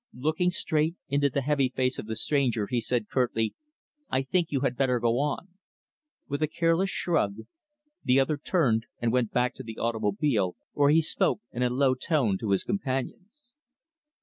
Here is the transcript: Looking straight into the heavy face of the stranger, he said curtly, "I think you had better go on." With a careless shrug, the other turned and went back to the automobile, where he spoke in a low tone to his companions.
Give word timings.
Looking 0.17 0.49
straight 0.49 0.95
into 1.09 1.29
the 1.29 1.43
heavy 1.43 1.69
face 1.69 1.99
of 1.99 2.07
the 2.07 2.15
stranger, 2.15 2.65
he 2.65 2.81
said 2.81 3.07
curtly, 3.07 3.53
"I 4.09 4.23
think 4.23 4.47
you 4.49 4.61
had 4.61 4.75
better 4.75 4.99
go 4.99 5.19
on." 5.19 5.49
With 6.27 6.41
a 6.41 6.47
careless 6.47 6.89
shrug, 6.89 7.41
the 8.03 8.19
other 8.19 8.37
turned 8.37 8.87
and 8.99 9.11
went 9.11 9.29
back 9.31 9.53
to 9.57 9.63
the 9.63 9.77
automobile, 9.77 10.55
where 10.73 10.89
he 10.89 11.03
spoke 11.03 11.41
in 11.51 11.61
a 11.61 11.69
low 11.69 11.93
tone 11.93 12.39
to 12.39 12.49
his 12.49 12.63
companions. 12.63 13.53